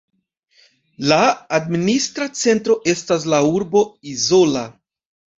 La 1.09 1.17
administra 1.57 2.27
centro 2.43 2.77
estas 2.93 3.27
la 3.33 3.41
urbo 3.59 3.83
Izola. 4.13 4.65